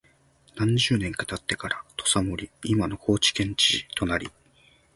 [0.55, 4.31] 何十年か経ってから土佐守（いまの高知県知事）となり、